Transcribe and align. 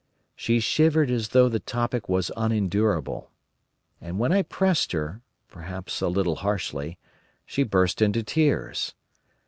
She 0.35 0.59
shivered 0.59 1.11
as 1.11 1.27
though 1.29 1.47
the 1.47 1.59
topic 1.59 2.09
was 2.09 2.31
unendurable. 2.35 3.29
And 4.01 4.17
when 4.17 4.31
I 4.33 4.41
pressed 4.41 4.93
her, 4.93 5.21
perhaps 5.47 6.01
a 6.01 6.07
little 6.07 6.37
harshly, 6.37 6.97
she 7.45 7.61
burst 7.61 8.01
into 8.01 8.23
tears. 8.23 8.95